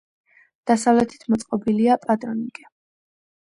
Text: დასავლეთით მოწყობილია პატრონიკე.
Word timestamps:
დასავლეთით 0.71 1.29
მოწყობილია 1.35 2.01
პატრონიკე. 2.09 2.69